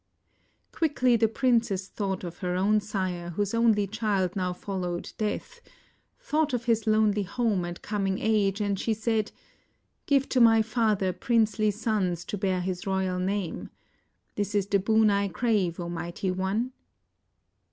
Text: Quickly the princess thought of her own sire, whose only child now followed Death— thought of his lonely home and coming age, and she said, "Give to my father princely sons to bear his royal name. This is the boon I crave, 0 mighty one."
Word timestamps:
Quickly 0.71 1.15
the 1.15 1.27
princess 1.27 1.87
thought 1.87 2.23
of 2.23 2.39
her 2.39 2.55
own 2.55 2.79
sire, 2.79 3.29
whose 3.35 3.53
only 3.53 3.85
child 3.85 4.35
now 4.35 4.51
followed 4.51 5.13
Death— 5.19 5.61
thought 6.19 6.53
of 6.55 6.63
his 6.65 6.87
lonely 6.87 7.21
home 7.21 7.63
and 7.63 7.79
coming 7.83 8.17
age, 8.17 8.61
and 8.61 8.79
she 8.79 8.95
said, 8.95 9.31
"Give 10.07 10.27
to 10.29 10.41
my 10.41 10.63
father 10.63 11.13
princely 11.13 11.69
sons 11.69 12.25
to 12.25 12.37
bear 12.39 12.61
his 12.61 12.87
royal 12.87 13.19
name. 13.19 13.69
This 14.33 14.55
is 14.55 14.65
the 14.65 14.79
boon 14.79 15.11
I 15.11 15.27
crave, 15.27 15.75
0 15.75 15.89
mighty 15.89 16.31
one." 16.31 16.71